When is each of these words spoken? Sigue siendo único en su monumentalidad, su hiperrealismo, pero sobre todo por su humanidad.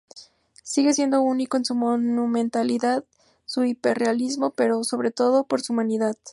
Sigue 0.63 0.95
siendo 0.95 1.21
único 1.21 1.57
en 1.57 1.65
su 1.65 1.75
monumentalidad, 1.75 3.03
su 3.45 3.65
hiperrealismo, 3.65 4.49
pero 4.49 4.83
sobre 4.83 5.11
todo 5.11 5.43
por 5.43 5.61
su 5.61 5.73
humanidad. 5.73 6.17